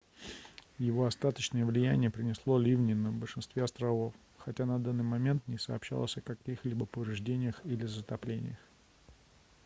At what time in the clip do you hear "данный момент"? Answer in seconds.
4.79-5.47